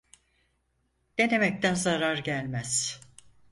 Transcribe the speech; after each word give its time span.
Denemekten 1.17 1.73
zarar 1.75 2.17
gelmez. 2.17 2.99